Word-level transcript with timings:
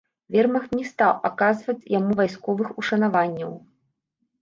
Вермахт 0.35 0.71
не 0.77 0.85
стаў 0.91 1.11
аказваць 1.29 1.87
яму 1.99 2.19
вайсковых 2.23 2.75
ушанаванняў. 2.85 3.51